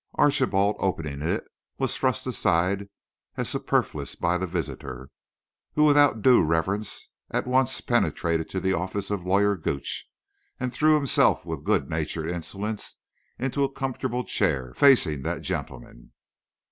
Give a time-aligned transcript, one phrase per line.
[0.15, 1.43] Archibald, opening it,
[1.77, 2.89] was thrust aside
[3.37, 5.11] as superfluous by the visitor,
[5.75, 10.07] who without due reverence at once penetrated to the office of Lawyer Gooch
[10.59, 12.95] and threw himself with good natured insolence
[13.37, 16.11] into a comfortable chair facing that gentlemen.